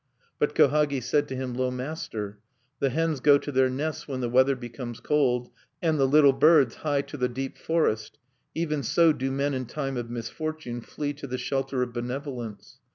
But 0.39 0.55
Kohagi 0.55 0.99
said 0.99 1.27
to 1.27 1.35
him: 1.35 1.53
"Lo, 1.53 1.69
master! 1.69 2.39
the 2.79 2.89
hens 2.89 3.19
go 3.19 3.37
to 3.37 3.51
their 3.51 3.69
nests 3.69 4.07
when 4.07 4.19
the 4.19 4.29
weather 4.31 4.55
becomes 4.55 4.99
cold, 4.99 5.51
and 5.79 5.99
the 5.99 6.07
little 6.07 6.33
birds 6.33 6.77
hie 6.77 7.03
to 7.03 7.17
the 7.17 7.29
deep 7.29 7.55
forest. 7.55 8.17
Even 8.55 8.81
so 8.81 9.11
do 9.13 9.31
men 9.31 9.53
in 9.53 9.67
time 9.67 9.97
of 9.97 10.09
misfortune 10.09 10.81
flee 10.81 11.13
to 11.13 11.27
the 11.27 11.37
shelter 11.37 11.83
of 11.83 11.93
benevolence. 11.93 12.79